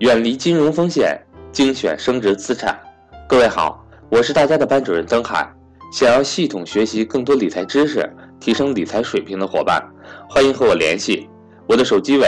[0.00, 1.18] 远离金融风险，
[1.50, 2.78] 精选升值资产。
[3.26, 5.50] 各位好，我是大家的班主任曾海。
[5.90, 8.06] 想要系统学习更多理财知识，
[8.38, 9.82] 提升理财水平的伙伴，
[10.28, 11.26] 欢迎和我联系。
[11.66, 12.26] 我的手机为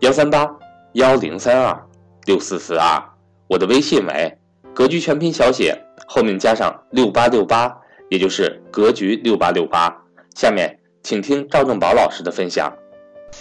[0.00, 0.50] 幺三八
[0.94, 1.78] 幺零三二
[2.24, 2.98] 六四四二，
[3.46, 4.34] 我的微信为
[4.72, 7.70] 格局全拼小写后面加上六八六八，
[8.08, 9.94] 也就是格局六八六八。
[10.34, 12.72] 下面请听赵正宝老师的分享。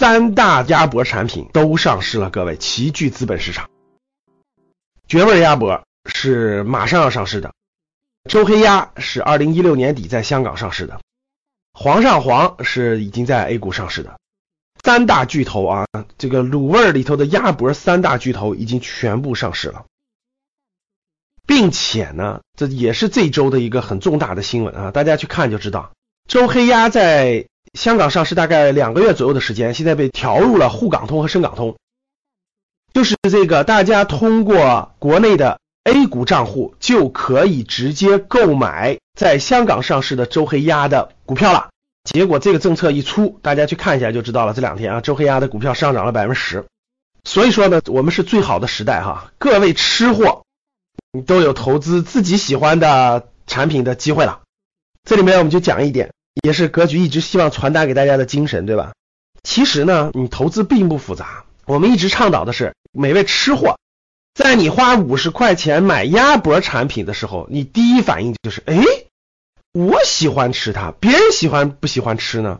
[0.02, 3.70] 三大鸭脖产品都上市了，各位齐聚资本市场。
[5.08, 7.54] 绝味鸭脖是马上要上市的，
[8.28, 11.00] 周黑鸭是二零一六年底在香港上市的，
[11.72, 14.20] 煌上煌是已经在 A 股上市的。
[14.84, 15.86] 三大巨头啊，
[16.18, 19.86] 这个卤味里头的鸭脖三大巨头已经全部上市了，
[21.45, 25.92] 并且呢，这也是这周的一个很重大的新闻啊，大家去看就知道，
[26.28, 27.45] 周黑鸭在。
[27.73, 31.77] 香港上市大概两个月左右的时间，现在被调入了沪港通和深港通，
[32.94, 41.69] 就是这个大家通过国内的 A 股账户就可以直接购买在香港上市的周黑鸭的股票了。
[42.03, 44.53] 结果这个政策一出，大家去看一下就知道了。
[44.53, 46.66] 这两天啊，周黑鸭的股票上涨了百分之十，
[47.23, 50.44] 所以说呢，我们是最好的时代哈，各位吃货，
[51.13, 54.41] 你都有投资自己喜欢的产品的机会了。
[55.03, 56.11] 这里面我们就讲一点。
[56.44, 58.94] 也是格局一直希望传达给大家的精神，对吧？
[59.44, 61.46] 其实呢，你投资并不复杂。
[61.66, 63.78] 我们一直倡导的是，每位吃货，
[64.34, 68.84] 在你花五十块钱买鸭脖产品的时候，你第一反应就是：哎，
[69.74, 72.59] 我喜欢吃它，别人喜欢不喜欢吃呢？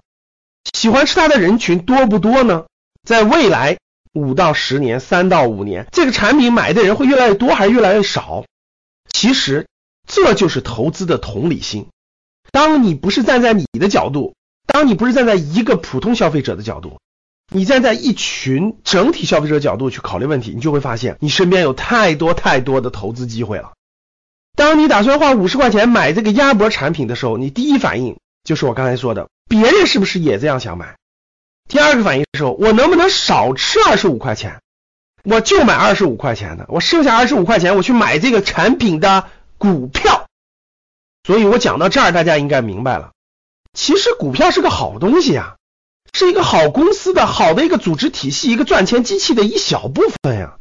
[0.74, 2.66] 喜欢吃它的人群多不多呢？
[3.04, 3.78] 在未来
[4.14, 8.46] 五到十年、三到五年，这个产品买的人会越来越多还是越来越少？
[9.10, 9.68] 其实
[10.08, 11.88] 这就是投资的同理心。
[12.52, 14.36] 当你不是站在你的角度，
[14.68, 17.00] 当你不是站在一个普通消费者的角度，
[17.54, 23.72] 你站在一群整体消费者角度去考虑问题，你就会发现你身边有太多太多的投资机会了。
[24.56, 30.96] 当你打算花五十块钱买这个鸭脖产品的时候，你第一反应就是我刚才说的，别人是不是也这样想买？
[31.70, 34.62] 第二个反应是，我能不能少吃二十五块钱？
[35.24, 39.28] 我就买二十五块钱的，我剩下二十五块钱我去买这个产品的
[39.58, 40.21] 股票。
[41.24, 43.12] 所以我讲到这儿，大家应该明白了。
[43.74, 45.56] 其实股票是个好东西呀，
[46.14, 50.58] 是一个好公司的好的一个组织体系，一个赚钱机器的一小部分呀。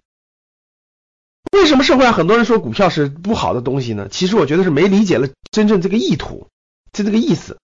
[1.53, 4.09] 为什么社会上很多人说股票是不好的东西呢？
[4.11, 6.47] 其实我觉得是没理解了真正这个意图，
[6.93, 7.59] 就这个意思。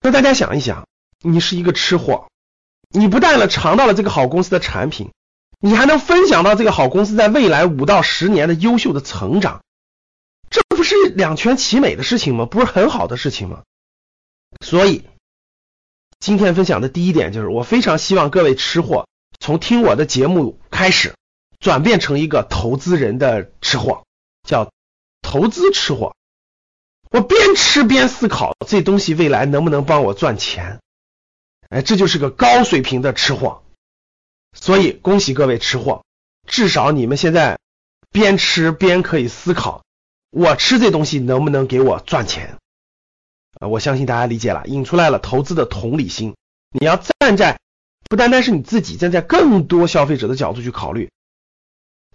[0.00, 0.86] 那大家想一想，
[1.22, 2.28] 你是一个吃货，
[2.88, 5.12] 你不但了尝到了这个好公司的产品，
[5.60, 9.60] 你还能分享到这个好公司在未来五到十年的优秀的成长。
[10.50, 12.46] 这不是两全其美的事情吗？
[12.46, 13.62] 不是很好的事情吗？
[14.64, 15.04] 所以
[16.18, 19.06] 今天分享的第一点就是，我非常希望各位吃货
[19.38, 21.14] 从听我的节目开始，
[21.60, 24.04] 转变成一个投资人的吃货，
[24.42, 24.72] 叫
[25.22, 26.14] 投资吃货。
[27.10, 30.80] 我边吃边思考这东西未来能不能帮我赚钱，
[31.68, 33.62] 哎，这就是个高水平的吃货。
[34.52, 36.04] 所以恭喜各位吃货，
[36.46, 37.58] 至少你们现在
[38.10, 39.84] 边吃边可以思考。
[40.30, 42.56] 我吃这东西能不能给我赚钱？
[43.60, 46.36] 啊，我相信大家理解了，引出来了投资的同理心。
[46.78, 47.58] 你要站在
[48.08, 51.10] 不单单是你自己，站在更多消费者的角度去考虑。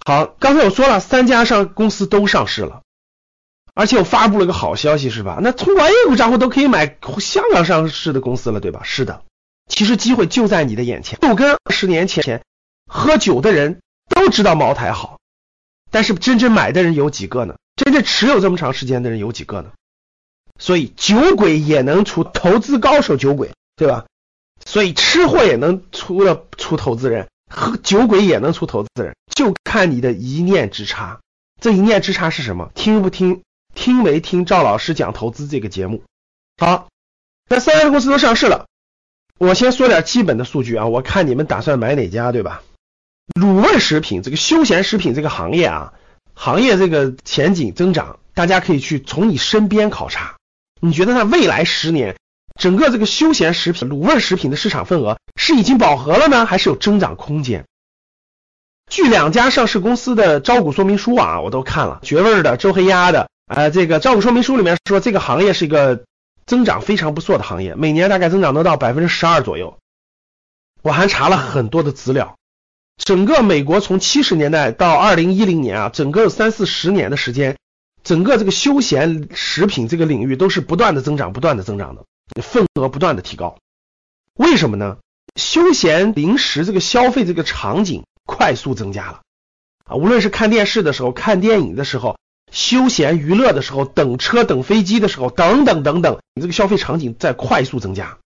[0.06, 2.84] 好，刚才我说了，三家上公司都上市了，
[3.74, 5.40] 而且我发布了个好消息，是吧？
[5.42, 8.82] 那通过 A 股账户都可以买香港上市的公司了，对吧？
[8.84, 9.24] 是的，
[9.68, 11.20] 其实机会就在你的眼前。
[11.20, 12.44] 就跟十年前
[12.86, 15.20] 喝酒的人都知道茅台好，
[15.90, 17.56] 但是真正买的人有几个呢？
[17.76, 19.72] 真正持有这么长时间的人有几个呢？
[20.60, 24.06] 所以酒鬼也能出投资高手，酒鬼对吧？
[24.66, 31.20] 所以吃货也能出了出投资人，喝酒鬼也能出投资人，就看你的一念之差。
[31.60, 32.72] 这一念之差是什么？
[32.76, 33.42] 听不听？
[33.74, 36.04] 听没听赵老师讲投资这个节目？
[36.58, 36.88] 好，
[37.50, 38.68] 那三家公司都上市了，
[39.40, 40.86] 我先说点基本的数据啊。
[40.86, 42.62] 我看你们打算买哪家，对吧？
[43.34, 45.94] 卤味食品这个休闲食品这个行业啊。
[46.34, 50.36] 行业这个前景增长，大家可以去从你身边考察。
[50.82, 52.18] 你觉得它未来十年
[52.60, 57.66] 整个这个休闲食品、卤味食品的市场份额是已经饱和了呢，还是有增长空间？
[58.90, 66.04] 据两家上市公司的招股说明书啊，我都看了，绝味的、周黑鸭的，呃，这个招股说明书里面说这个行业是一个
[66.46, 69.78] 增长非常不错的行业，每年大概增长能到百分之十二左右。
[70.82, 72.38] 我还查了很多的资料。
[72.98, 77.58] 整个美国从七十年代到二零一零年啊，整个三四十年的时间，
[78.04, 82.06] 整个这个休闲食品这个领域都是不断的增长，不断的增长的，
[82.42, 83.58] 份额不断的提高。
[84.36, 84.98] 为什么呢？
[85.36, 89.22] 休闲零食这个消费这个场景快速增加了，
[89.86, 92.18] 啊，无论是看电视的时候、看电影的时候、
[92.52, 98.20] 休闲娱乐的时候、等车、等飞机的时候，等等等等，你这个消费场景在快速增加，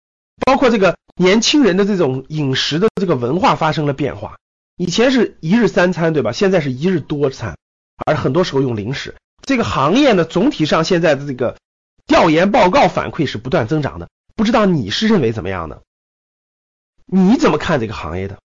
[0.47, 4.37] 包括这个年轻人的这种饮食的这个文化发生了变化。
[4.77, 6.33] 以前是一日三餐，对吧？
[6.33, 7.57] 现在是一日多餐，
[8.05, 9.15] 而很多时候用零食。
[9.43, 11.57] 这个行业呢，总体上现在的这个
[12.07, 14.09] 调研报告反馈是不断增长的。
[14.35, 15.83] 不知道你是认为怎么样的？
[17.07, 18.39] 你怎么看这个行业的？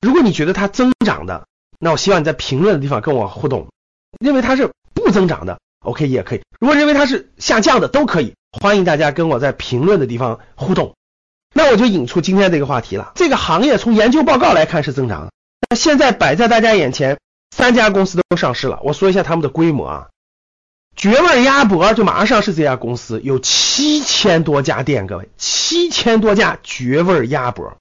[0.00, 1.46] 如果你觉得它增长的，
[1.78, 3.68] 那我希望你在评论的地方跟我互动。
[4.20, 6.42] 认为它是不增长的，OK 也可以。
[6.60, 8.34] 如果认为它是下降的，都可以。
[8.60, 10.94] 欢迎大家跟我在评论的地方互动。
[11.54, 13.12] 那我就引出今天这个话题了。
[13.14, 15.32] 这个行业从研究报告来看是增长的。
[15.70, 17.18] 那现在摆在大家眼前，
[17.50, 18.80] 三家公司都上市了。
[18.82, 20.08] 我说一下他们的规模啊。
[20.96, 27.76] 绝味鸭脖就马上上市，这家公司有七千多家店，各位，七千多家绝味鸭脖。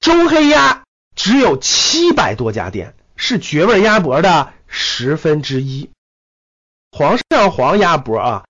[0.00, 0.82] 周黑鸭
[1.16, 5.90] 只有七百多家店，是绝味鸭脖的十分之一。
[6.92, 8.44] 皇上皇鸭脖啊，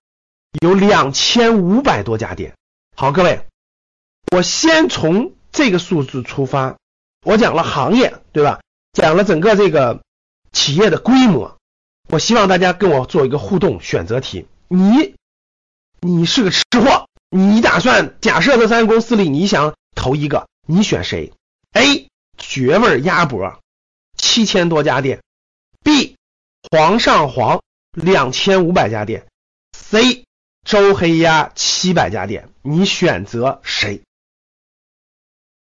[0.61, 2.53] 有两千五百多家店。
[2.95, 3.45] 好，各位，
[4.35, 6.75] 我先从这个数字出发，
[7.25, 8.59] 我讲了行业，对吧？
[8.93, 10.01] 讲了整个这个
[10.51, 11.57] 企业的规模。
[12.09, 14.47] 我希望大家跟我做一个互动选择题。
[14.67, 15.15] 你，
[15.99, 21.31] 你是个吃货，你打算假设这三个公司里你想投一个，你选谁
[21.73, 22.07] ？A.
[22.37, 23.59] 绝味鸭脖，
[24.17, 25.21] 七千多家店
[25.83, 26.15] ；B.
[26.71, 27.61] 皇上皇，
[27.91, 29.27] 两千五百家店
[29.71, 30.23] ；C.
[30.65, 32.49] 周黑鸭，七百家店。
[32.61, 34.01] 你选择谁？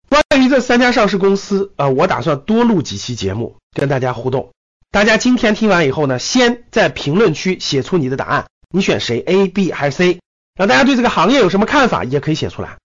[0.09, 4.51] 关于这三家上市公司，呃，我打算多录几期节目跟大家互动。
[4.91, 10.21] 大家今天听完以后呢，先在评论区写出你的答案，你选谁？A、B 还是 C？
[10.55, 12.79] 让大家对这个行业有什么看法，也可以写出来。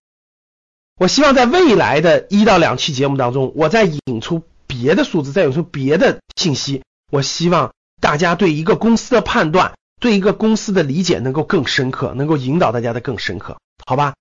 [0.96, 6.82] 我希望在未来的一到两期节目当中，我再引出别的数字，再引出别的信息。
[7.10, 13.56] 我希望大家对一个公司的判断，对一个公司的理解能够更深刻，能够引导大家的更深刻，
[13.86, 14.14] 好吧？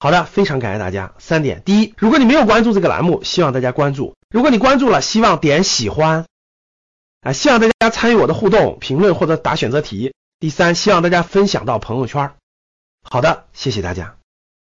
[0.00, 1.12] 好的，非常感谢大家。
[1.18, 6.26] 三点：第一，如果你没有关注这个栏目，希望大家关注；如果你关注了，希望点喜欢。
[7.22, 10.14] 啊，希望大家参与我的互动评论或者打选择题。
[10.38, 12.32] 第三，希望大家分享到朋友圈。
[13.02, 14.17] 好的，谢谢大家。